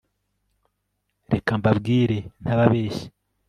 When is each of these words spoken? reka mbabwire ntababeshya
reka 1.33 1.51
mbabwire 1.59 2.17
ntababeshya 2.41 3.07